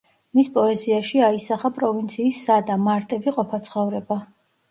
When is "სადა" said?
2.47-2.77